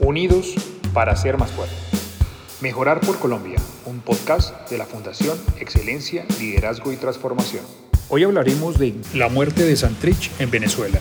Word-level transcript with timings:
Unidos 0.00 0.54
para 0.94 1.14
ser 1.14 1.36
más 1.36 1.50
fuertes. 1.50 1.76
Mejorar 2.62 3.00
por 3.00 3.18
Colombia, 3.18 3.58
un 3.84 4.00
podcast 4.00 4.70
de 4.70 4.78
la 4.78 4.86
Fundación 4.86 5.38
Excelencia, 5.58 6.24
Liderazgo 6.38 6.92
y 6.92 6.96
Transformación. 6.96 7.62
Hoy 8.08 8.24
hablaremos 8.24 8.78
de 8.78 8.94
la 9.14 9.28
muerte 9.28 9.62
de 9.62 9.76
Santrich 9.76 10.32
en 10.38 10.50
Venezuela. 10.50 10.98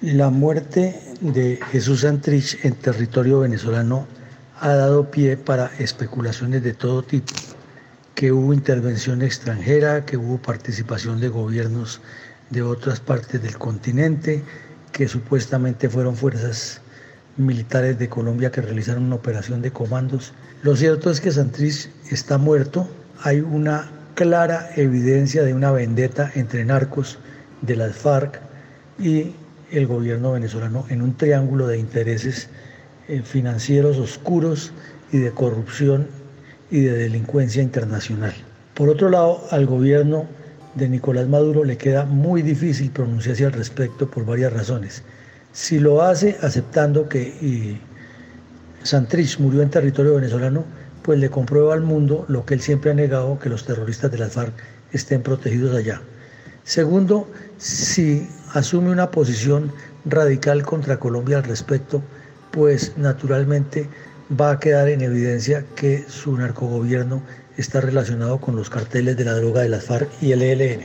La 0.00 0.30
muerte 0.30 1.00
de 1.20 1.58
Jesús 1.72 2.02
Santrich 2.02 2.64
en 2.64 2.74
territorio 2.76 3.40
venezolano 3.40 4.06
ha 4.60 4.68
dado 4.68 5.10
pie 5.10 5.36
para 5.36 5.72
especulaciones 5.78 6.62
de 6.62 6.74
todo 6.74 7.02
tipo, 7.02 7.34
que 8.14 8.30
hubo 8.30 8.54
intervención 8.54 9.22
extranjera, 9.22 10.04
que 10.04 10.16
hubo 10.16 10.38
participación 10.38 11.20
de 11.20 11.28
gobiernos 11.28 12.00
de 12.50 12.62
otras 12.62 13.00
partes 13.00 13.42
del 13.42 13.58
continente, 13.58 14.44
que 14.98 15.06
supuestamente 15.06 15.88
fueron 15.88 16.16
fuerzas 16.16 16.80
militares 17.36 18.00
de 18.00 18.08
Colombia 18.08 18.50
que 18.50 18.60
realizaron 18.60 19.04
una 19.04 19.14
operación 19.14 19.62
de 19.62 19.70
comandos. 19.70 20.32
Lo 20.64 20.74
cierto 20.74 21.08
es 21.12 21.20
que 21.20 21.30
Santrich 21.30 21.88
está 22.10 22.36
muerto, 22.36 22.88
hay 23.22 23.38
una 23.38 23.88
clara 24.16 24.70
evidencia 24.74 25.44
de 25.44 25.54
una 25.54 25.70
vendetta 25.70 26.32
entre 26.34 26.64
narcos 26.64 27.20
de 27.62 27.76
las 27.76 27.94
FARC 27.94 28.40
y 28.98 29.34
el 29.70 29.86
gobierno 29.86 30.32
venezolano 30.32 30.84
en 30.88 31.02
un 31.02 31.16
triángulo 31.16 31.68
de 31.68 31.78
intereses 31.78 32.48
eh, 33.06 33.22
financieros 33.22 33.98
oscuros 33.98 34.72
y 35.12 35.18
de 35.18 35.30
corrupción 35.30 36.08
y 36.72 36.80
de 36.80 36.94
delincuencia 36.94 37.62
internacional. 37.62 38.34
Por 38.74 38.88
otro 38.88 39.10
lado, 39.10 39.46
al 39.52 39.64
gobierno 39.66 40.26
de 40.78 40.88
Nicolás 40.88 41.28
Maduro 41.28 41.64
le 41.64 41.76
queda 41.76 42.04
muy 42.06 42.42
difícil 42.42 42.90
pronunciarse 42.90 43.44
al 43.44 43.52
respecto 43.52 44.08
por 44.08 44.24
varias 44.24 44.52
razones. 44.52 45.02
Si 45.52 45.78
lo 45.78 46.02
hace 46.02 46.38
aceptando 46.40 47.08
que 47.08 47.78
Santrich 48.82 49.38
murió 49.38 49.62
en 49.62 49.70
territorio 49.70 50.14
venezolano, 50.14 50.64
pues 51.02 51.18
le 51.18 51.30
comprueba 51.30 51.74
al 51.74 51.82
mundo 51.82 52.24
lo 52.28 52.46
que 52.46 52.54
él 52.54 52.60
siempre 52.60 52.90
ha 52.90 52.94
negado, 52.94 53.38
que 53.38 53.48
los 53.48 53.64
terroristas 53.64 54.10
de 54.10 54.18
las 54.18 54.32
FARC 54.32 54.52
estén 54.92 55.22
protegidos 55.22 55.74
allá. 55.74 56.00
Segundo, 56.64 57.28
si 57.56 58.28
asume 58.54 58.90
una 58.90 59.10
posición 59.10 59.72
radical 60.04 60.64
contra 60.64 60.98
Colombia 60.98 61.38
al 61.38 61.44
respecto, 61.44 62.02
pues 62.50 62.92
naturalmente 62.96 63.88
va 64.38 64.52
a 64.52 64.60
quedar 64.60 64.88
en 64.88 65.00
evidencia 65.00 65.64
que 65.74 66.04
su 66.08 66.36
narcogobierno 66.36 67.22
está 67.58 67.80
relacionado 67.80 68.40
con 68.40 68.56
los 68.56 68.70
carteles 68.70 69.16
de 69.16 69.24
la 69.24 69.34
droga 69.34 69.62
de 69.62 69.68
las 69.68 69.84
FARC 69.84 70.08
y 70.22 70.32
el 70.32 70.42
ELN. 70.42 70.82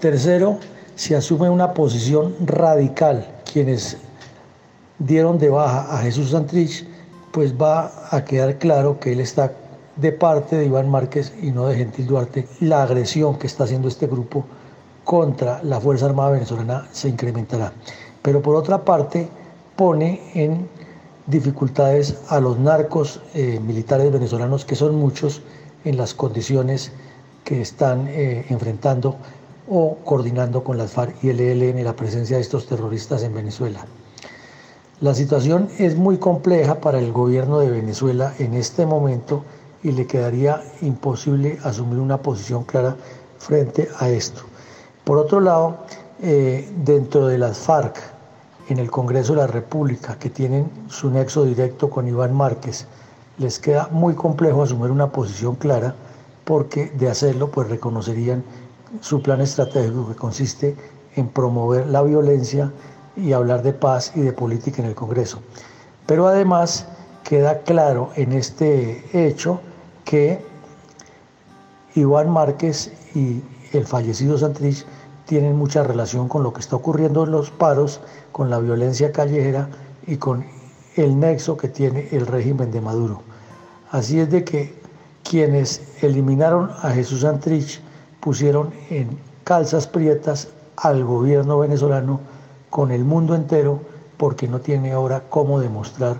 Tercero, 0.00 0.58
si 0.96 1.14
asume 1.14 1.48
una 1.48 1.74
posición 1.74 2.34
radical 2.44 3.26
quienes 3.52 3.98
dieron 4.98 5.38
de 5.38 5.50
baja 5.50 5.94
a 5.94 5.98
Jesús 5.98 6.30
Santrich, 6.30 6.86
pues 7.30 7.54
va 7.54 7.92
a 8.10 8.24
quedar 8.24 8.58
claro 8.58 8.98
que 8.98 9.12
él 9.12 9.20
está 9.20 9.52
de 9.96 10.12
parte 10.12 10.56
de 10.56 10.66
Iván 10.66 10.88
Márquez 10.88 11.32
y 11.42 11.50
no 11.50 11.66
de 11.66 11.76
Gentil 11.76 12.06
Duarte. 12.06 12.48
La 12.60 12.82
agresión 12.82 13.38
que 13.38 13.46
está 13.46 13.64
haciendo 13.64 13.88
este 13.88 14.06
grupo 14.06 14.44
contra 15.04 15.62
la 15.62 15.80
Fuerza 15.80 16.06
Armada 16.06 16.30
venezolana 16.30 16.88
se 16.92 17.08
incrementará. 17.08 17.72
Pero 18.22 18.40
por 18.40 18.56
otra 18.56 18.84
parte, 18.84 19.28
pone 19.76 20.22
en 20.34 20.68
dificultades 21.26 22.16
a 22.28 22.40
los 22.40 22.58
narcos 22.58 23.20
eh, 23.34 23.60
militares 23.60 24.10
venezolanos, 24.10 24.64
que 24.64 24.74
son 24.74 24.94
muchos, 24.94 25.42
en 25.84 25.96
las 25.96 26.14
condiciones 26.14 26.92
que 27.44 27.60
están 27.60 28.06
eh, 28.08 28.46
enfrentando 28.48 29.16
o 29.68 29.96
coordinando 30.04 30.62
con 30.64 30.78
las 30.78 30.92
FARC 30.92 31.22
y 31.22 31.30
el 31.30 31.40
ELN 31.40 31.84
la 31.84 31.96
presencia 31.96 32.36
de 32.36 32.42
estos 32.42 32.66
terroristas 32.66 33.22
en 33.22 33.34
Venezuela. 33.34 33.84
La 35.00 35.14
situación 35.14 35.68
es 35.78 35.96
muy 35.96 36.18
compleja 36.18 36.80
para 36.80 36.98
el 36.98 37.12
gobierno 37.12 37.58
de 37.58 37.70
Venezuela 37.70 38.34
en 38.38 38.54
este 38.54 38.86
momento 38.86 39.44
y 39.82 39.92
le 39.92 40.06
quedaría 40.06 40.62
imposible 40.80 41.58
asumir 41.64 41.98
una 41.98 42.18
posición 42.18 42.64
clara 42.64 42.96
frente 43.38 43.88
a 43.98 44.08
esto. 44.08 44.42
Por 45.04 45.18
otro 45.18 45.40
lado, 45.40 45.78
eh, 46.22 46.70
dentro 46.84 47.26
de 47.26 47.38
las 47.38 47.58
FARC, 47.58 47.96
en 48.68 48.78
el 48.78 48.90
Congreso 48.90 49.32
de 49.32 49.40
la 49.40 49.48
República, 49.48 50.16
que 50.18 50.30
tienen 50.30 50.70
su 50.88 51.10
nexo 51.10 51.44
directo 51.44 51.90
con 51.90 52.06
Iván 52.06 52.32
Márquez, 52.32 52.86
les 53.38 53.58
queda 53.58 53.88
muy 53.90 54.14
complejo 54.14 54.62
asumir 54.62 54.90
una 54.90 55.10
posición 55.10 55.56
clara 55.56 55.94
porque 56.44 56.90
de 56.98 57.08
hacerlo 57.08 57.50
pues 57.50 57.68
reconocerían 57.68 58.44
su 59.00 59.22
plan 59.22 59.40
estratégico 59.40 60.08
que 60.08 60.14
consiste 60.14 60.76
en 61.16 61.28
promover 61.28 61.86
la 61.86 62.02
violencia 62.02 62.72
y 63.16 63.32
hablar 63.32 63.62
de 63.62 63.72
paz 63.72 64.12
y 64.14 64.20
de 64.20 64.32
política 64.32 64.82
en 64.82 64.88
el 64.88 64.94
Congreso. 64.94 65.42
Pero 66.06 66.26
además 66.26 66.86
queda 67.24 67.60
claro 67.60 68.10
en 68.16 68.32
este 68.32 69.04
hecho 69.12 69.60
que 70.04 70.44
Iván 71.94 72.30
Márquez 72.30 72.92
y 73.14 73.42
el 73.72 73.86
fallecido 73.86 74.38
Santrich 74.38 74.84
tienen 75.26 75.56
mucha 75.56 75.82
relación 75.82 76.28
con 76.28 76.42
lo 76.42 76.52
que 76.52 76.60
está 76.60 76.76
ocurriendo 76.76 77.24
en 77.24 77.30
los 77.30 77.50
paros, 77.50 78.00
con 78.32 78.50
la 78.50 78.58
violencia 78.58 79.12
callejera 79.12 79.68
y 80.06 80.16
con 80.16 80.44
el 80.96 81.18
nexo 81.18 81.56
que 81.56 81.68
tiene 81.68 82.08
el 82.12 82.26
régimen 82.26 82.70
de 82.70 82.80
Maduro. 82.80 83.22
Así 83.90 84.20
es 84.20 84.30
de 84.30 84.44
que 84.44 84.74
quienes 85.22 85.82
eliminaron 86.02 86.70
a 86.82 86.90
Jesús 86.90 87.20
Santrich 87.20 87.80
pusieron 88.20 88.72
en 88.90 89.18
calzas 89.44 89.86
prietas 89.86 90.48
al 90.76 91.04
gobierno 91.04 91.58
venezolano 91.58 92.20
con 92.70 92.90
el 92.90 93.04
mundo 93.04 93.34
entero 93.34 93.80
porque 94.16 94.48
no 94.48 94.60
tiene 94.60 94.92
ahora 94.92 95.24
cómo 95.28 95.60
demostrar 95.60 96.16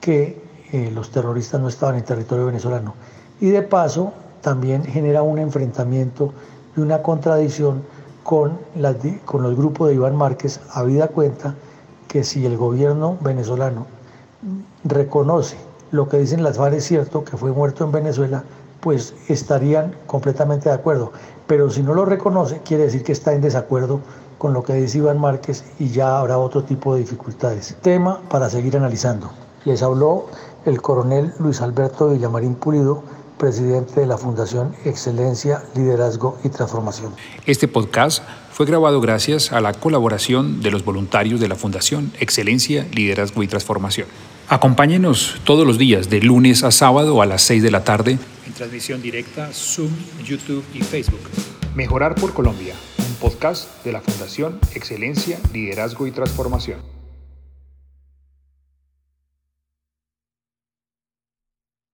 que 0.00 0.42
eh, 0.72 0.90
los 0.94 1.10
terroristas 1.10 1.60
no 1.60 1.68
estaban 1.68 1.96
en 1.96 2.04
territorio 2.04 2.46
venezolano. 2.46 2.94
Y 3.40 3.50
de 3.50 3.62
paso 3.62 4.12
también 4.40 4.84
genera 4.84 5.22
un 5.22 5.38
enfrentamiento 5.38 6.32
y 6.76 6.80
una 6.80 7.02
contradicción 7.02 7.82
con, 8.22 8.58
con 9.24 9.42
los 9.42 9.56
grupos 9.56 9.88
de 9.88 9.94
Iván 9.94 10.16
Márquez, 10.16 10.60
habida 10.72 11.08
cuenta 11.08 11.54
que 12.06 12.22
si 12.24 12.46
el 12.46 12.56
gobierno 12.56 13.18
venezolano 13.20 13.86
reconoce 14.84 15.56
lo 15.90 16.08
que 16.08 16.18
dicen 16.18 16.42
las 16.44 16.56
FARC 16.56 16.74
es 16.74 16.84
cierto, 16.84 17.24
que 17.24 17.36
fue 17.36 17.52
muerto 17.52 17.84
en 17.84 17.90
Venezuela, 17.90 18.44
pues 18.80 19.14
estarían 19.28 19.94
completamente 20.06 20.68
de 20.68 20.74
acuerdo. 20.74 21.12
Pero 21.46 21.68
si 21.68 21.82
no 21.82 21.94
lo 21.94 22.04
reconoce, 22.04 22.60
quiere 22.64 22.84
decir 22.84 23.02
que 23.02 23.12
está 23.12 23.32
en 23.32 23.40
desacuerdo 23.40 24.00
con 24.38 24.52
lo 24.52 24.62
que 24.62 24.74
dice 24.74 24.98
Iván 24.98 25.18
Márquez 25.18 25.64
y 25.78 25.90
ya 25.90 26.18
habrá 26.18 26.38
otro 26.38 26.62
tipo 26.62 26.94
de 26.94 27.00
dificultades. 27.00 27.76
Tema 27.82 28.20
para 28.30 28.48
seguir 28.48 28.76
analizando. 28.76 29.30
Les 29.64 29.82
habló 29.82 30.26
el 30.64 30.80
coronel 30.80 31.34
Luis 31.38 31.60
Alberto 31.60 32.10
Villamarín 32.10 32.54
Pulido, 32.54 33.02
presidente 33.40 34.00
de 34.00 34.06
la 34.06 34.18
Fundación 34.18 34.76
Excelencia, 34.84 35.64
Liderazgo 35.74 36.38
y 36.44 36.50
Transformación. 36.50 37.14
Este 37.46 37.66
podcast 37.66 38.22
fue 38.52 38.66
grabado 38.66 39.00
gracias 39.00 39.50
a 39.50 39.62
la 39.62 39.72
colaboración 39.72 40.60
de 40.60 40.70
los 40.70 40.84
voluntarios 40.84 41.40
de 41.40 41.48
la 41.48 41.56
Fundación 41.56 42.12
Excelencia, 42.20 42.86
Liderazgo 42.92 43.42
y 43.42 43.48
Transformación. 43.48 44.06
Acompáñenos 44.48 45.40
todos 45.44 45.66
los 45.66 45.78
días, 45.78 46.10
de 46.10 46.20
lunes 46.20 46.62
a 46.62 46.70
sábado 46.70 47.22
a 47.22 47.26
las 47.26 47.42
6 47.42 47.62
de 47.62 47.70
la 47.70 47.82
tarde, 47.82 48.18
en 48.46 48.52
transmisión 48.52 49.00
directa, 49.00 49.48
Zoom, 49.52 49.90
YouTube 50.22 50.64
y 50.74 50.80
Facebook. 50.80 51.20
Mejorar 51.74 52.16
por 52.16 52.34
Colombia, 52.34 52.74
un 52.98 53.14
podcast 53.14 53.82
de 53.84 53.92
la 53.92 54.00
Fundación 54.02 54.58
Excelencia, 54.74 55.38
Liderazgo 55.54 56.06
y 56.06 56.10
Transformación. 56.10 56.99